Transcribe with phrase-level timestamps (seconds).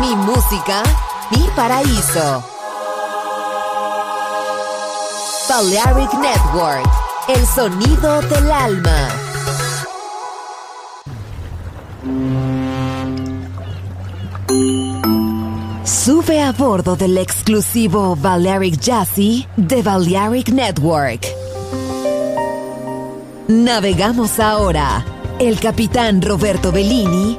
[0.00, 0.82] Mi música,
[1.32, 2.44] mi paraíso.
[5.48, 6.88] Balearic Network,
[7.26, 9.08] el sonido del alma.
[15.84, 21.26] Sube a bordo del exclusivo Balearic Jazzy de Balearic Network.
[23.48, 25.04] Navegamos ahora.
[25.40, 27.38] El capitán Roberto Bellini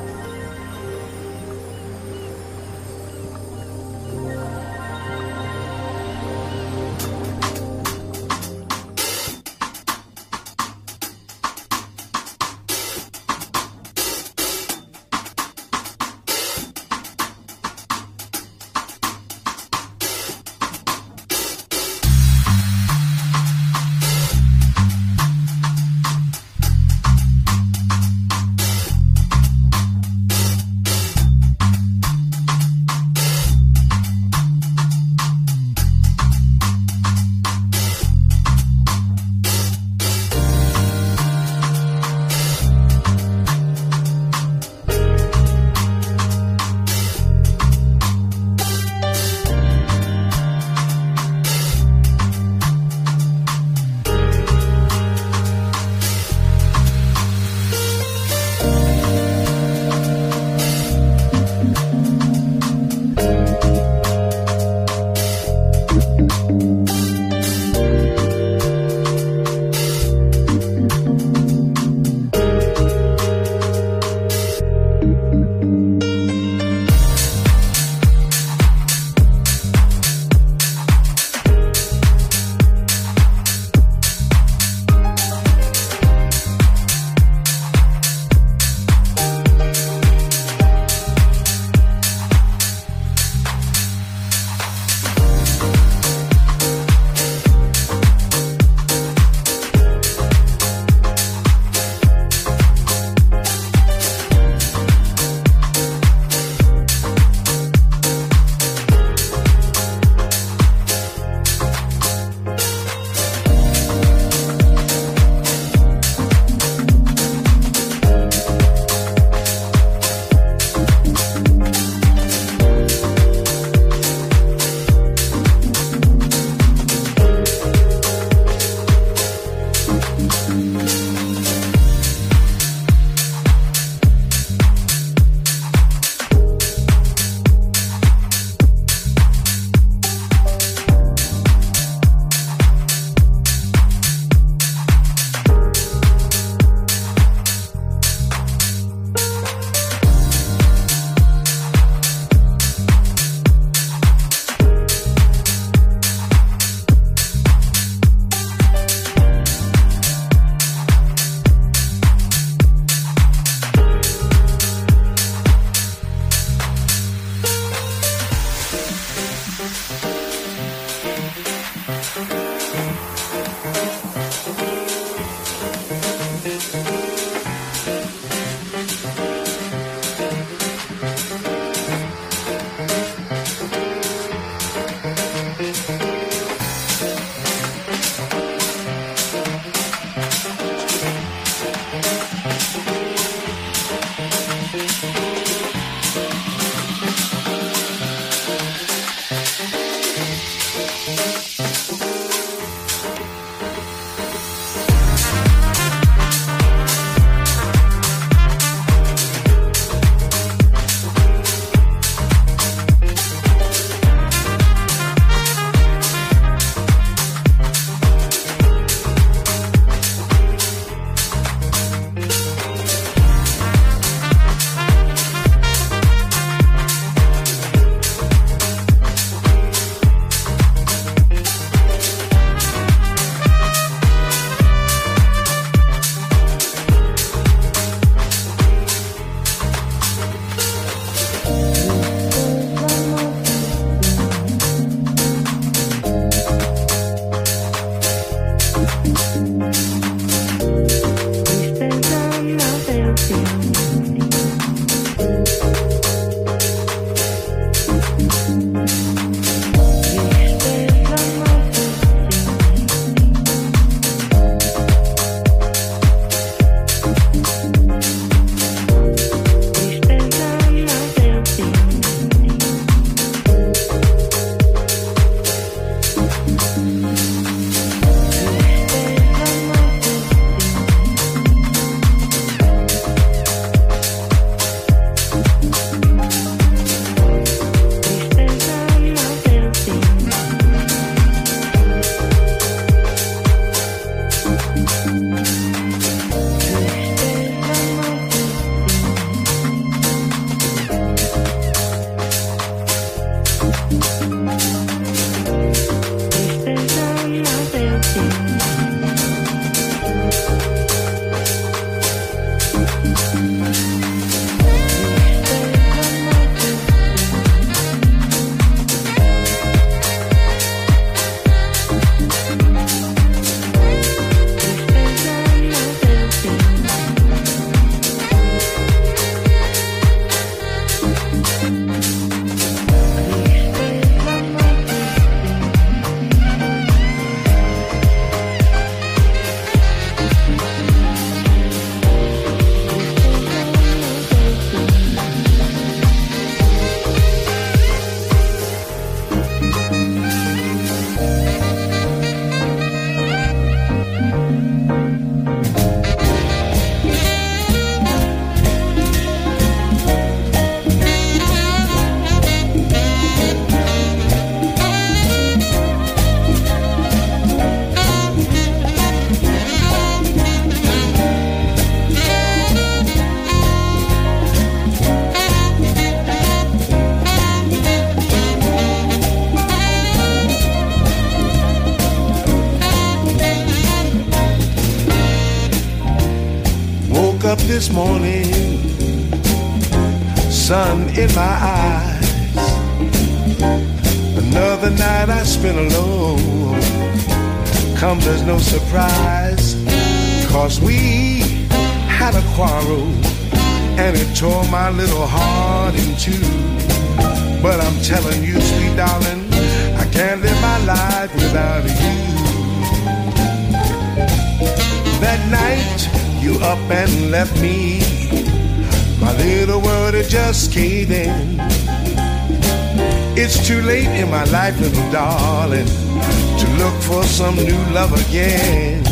[423.33, 429.05] It's too late in my life, little darling, to look for some new love again.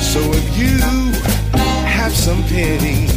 [0.00, 0.78] So if you
[1.84, 3.10] have some pity,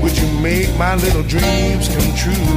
[0.00, 2.54] would you make my little dreams come true?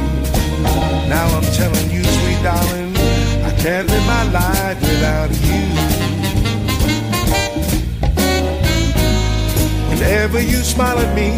[1.08, 2.96] Now I'm telling you, sweet darling,
[3.44, 5.68] I can't live my life without you.
[9.90, 11.36] Whenever you smile at me,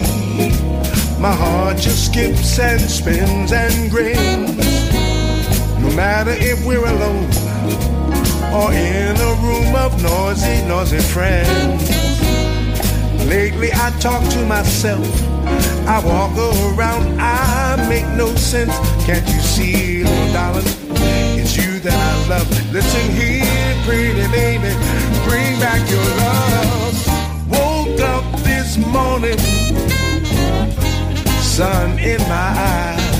[1.21, 4.80] my heart just skips and spins and grins.
[6.01, 7.29] Matter if we're alone
[8.57, 11.91] or in a room of noisy, noisy friends.
[13.27, 15.07] Lately I talk to myself.
[15.87, 18.75] I walk around, I make no sense.
[19.05, 20.65] Can't you see, little darling?
[21.39, 22.49] It's you that I love.
[22.73, 23.45] Listen here,
[23.85, 24.73] pretty baby,
[25.29, 26.97] bring back your love.
[27.51, 29.39] Woke up this morning,
[31.43, 33.20] sun in my eyes.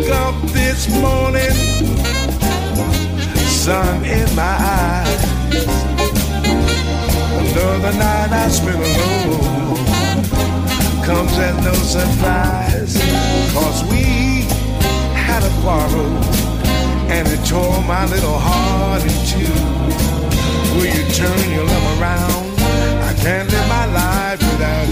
[0.00, 1.52] Woke up this morning,
[3.48, 5.24] sun in my eyes.
[7.36, 9.84] Another night I spent alone
[11.04, 12.96] comes as no surprise,
[13.52, 14.46] cause we
[15.12, 16.12] had a quarrel
[17.12, 19.52] and it tore my little heart in two.
[20.76, 22.58] Will you turn your love around?
[23.02, 24.88] I can't live my life without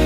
[0.00, 0.05] you.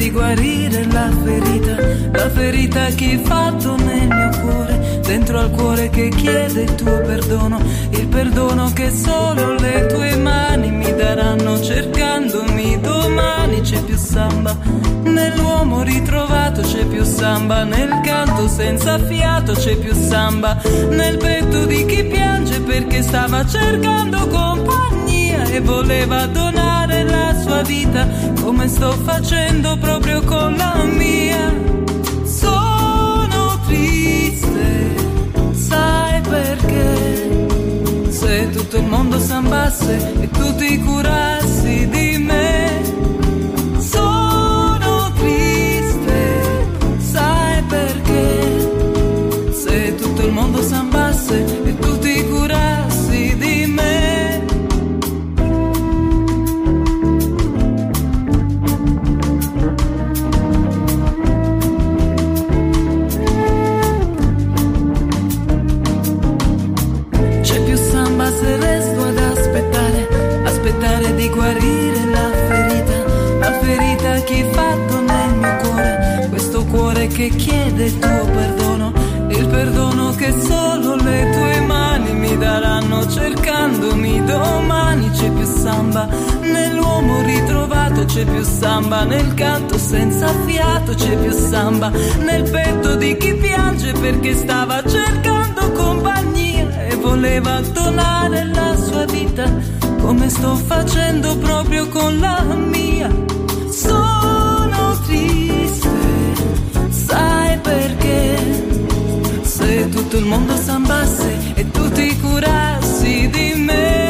[0.00, 1.76] Di guarire la ferita,
[2.12, 6.98] la ferita che hai fatto nel mio cuore dentro al cuore che chiede il tuo
[7.02, 14.56] perdono, il perdono che solo le tue mani mi daranno cercandomi domani c'è più samba,
[15.02, 21.84] nell'uomo ritrovato c'è più samba, nel canto senza fiato c'è più samba, nel petto di
[21.84, 25.09] chi piange perché stava cercando compagnia
[25.44, 28.06] e voleva donare la sua vita
[28.42, 31.70] come sto facendo proprio con la mia
[33.70, 34.94] triste,
[35.52, 37.46] sai perché?
[38.10, 42.82] Se tutto il mondo sambasse e tu ti curassi di me,
[43.78, 49.52] sono triste, sai perché?
[49.52, 51.59] Se tutto il mondo sambasse
[77.20, 78.92] che chiede il tuo perdono,
[79.28, 86.08] il perdono che solo le tue mani mi daranno cercandomi domani c'è più samba,
[86.40, 93.14] nell'uomo ritrovato c'è più samba, nel canto senza fiato c'è più samba, nel petto di
[93.18, 99.44] chi piange perché stava cercando compagnia e voleva donare la sua vita
[100.00, 103.10] come sto facendo proprio con la mia.
[103.68, 104.09] Sono
[107.70, 108.36] perché?
[109.42, 114.09] Se tutto il mondo sambasse e tu ti curassi di me.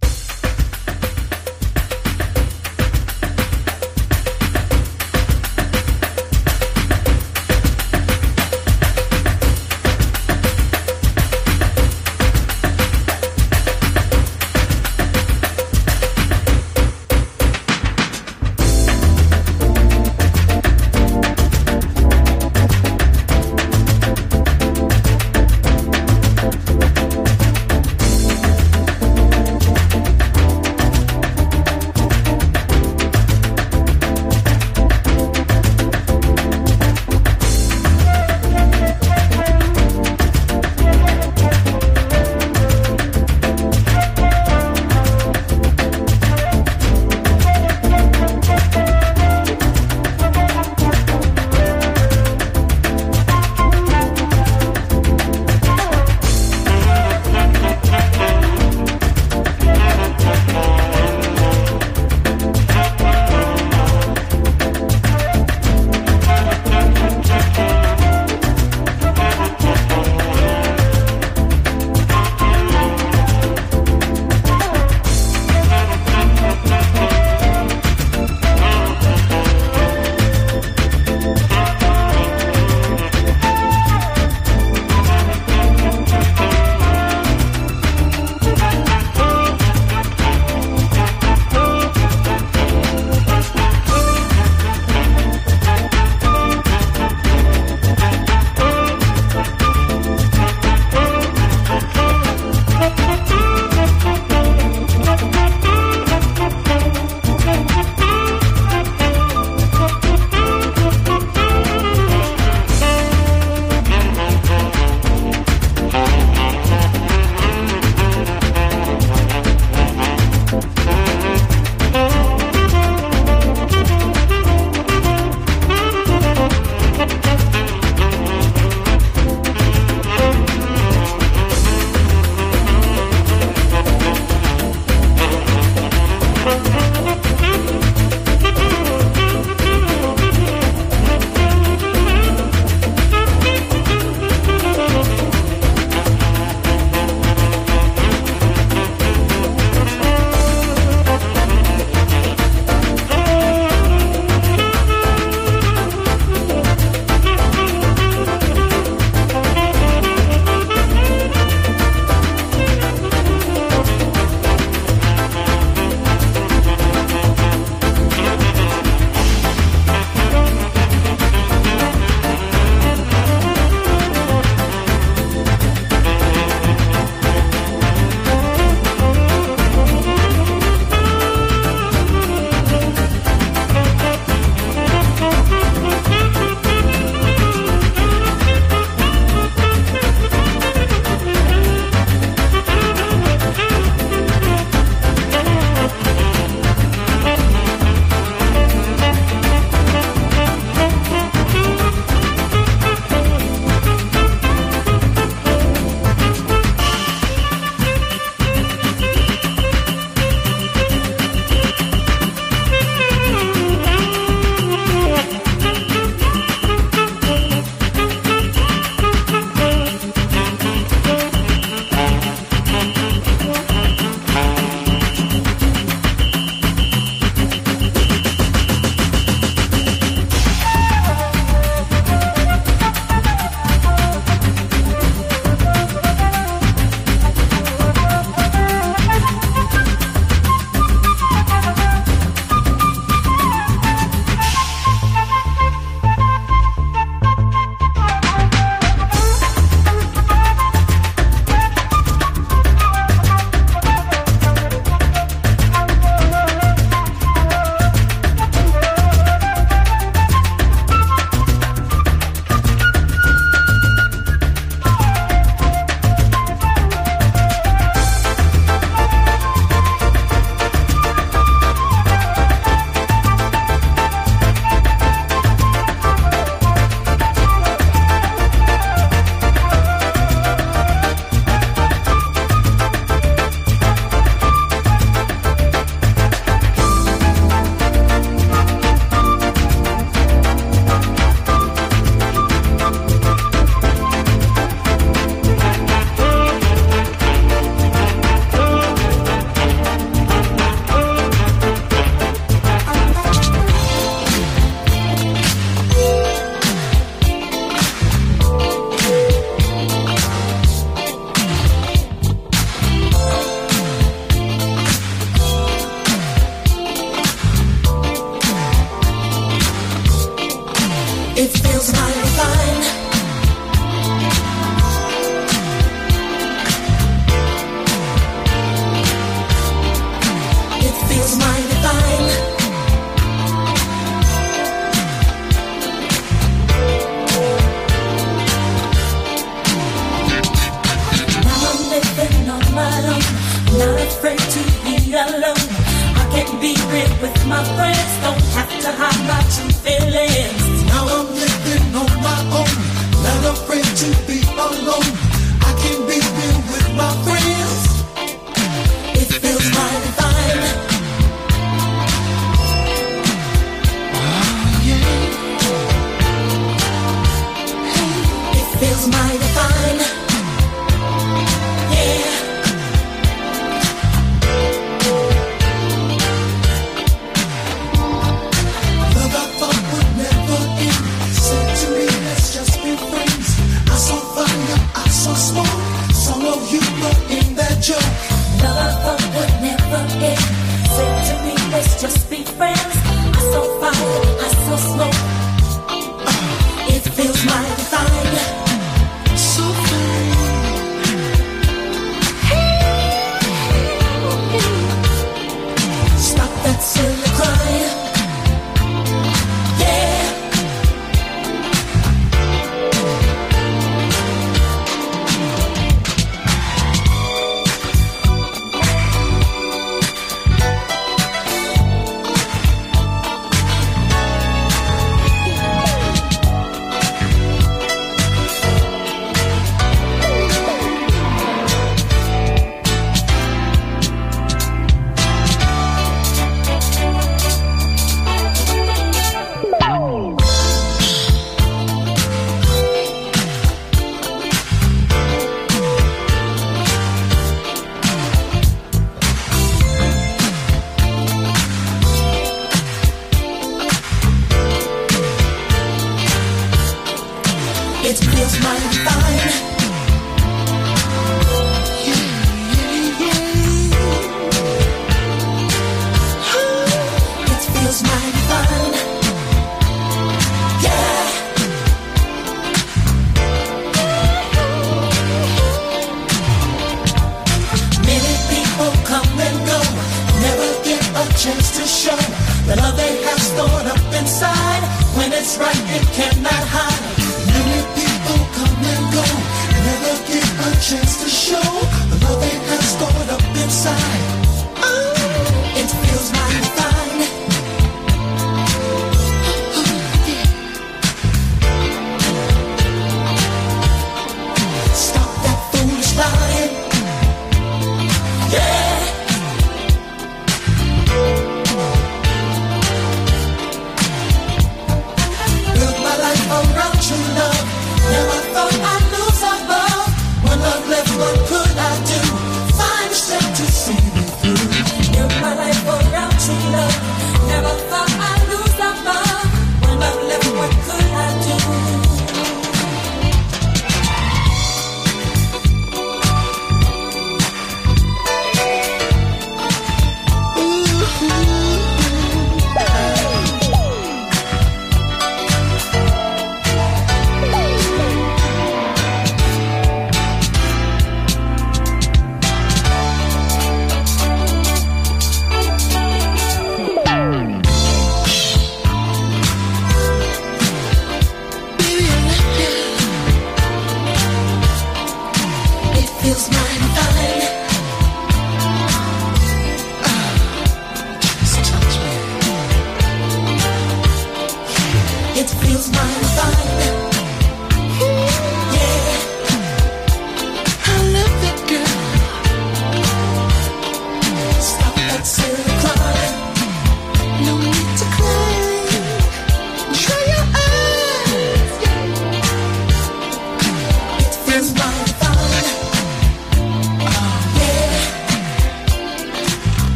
[406.83, 407.60] It's in the crowd.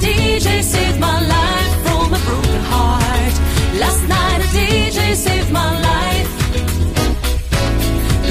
[0.00, 3.34] DJ saved my life from a broken heart.
[3.80, 6.30] Last night a DJ saved my life.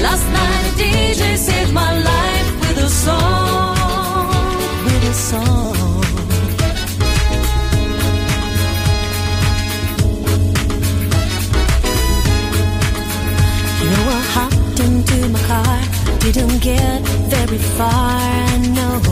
[0.02, 4.28] Last night a DJ saved my life with a song,
[4.84, 5.74] with a song.
[13.80, 15.78] You know I hopped into my car,
[16.20, 19.05] didn't get very far, I know.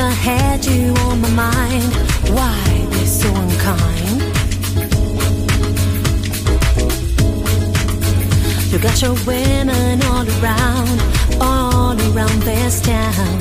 [0.00, 1.92] I had you on my mind,
[2.30, 4.22] why be so unkind?
[8.70, 11.00] You got your women all around,
[11.40, 13.38] all around this town.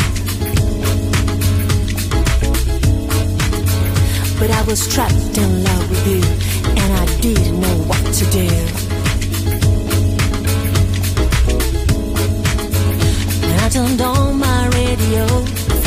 [4.40, 6.24] But I was trapped in love with you,
[6.82, 8.50] and I didn't know what to do.
[13.46, 15.46] And I turned on my radio,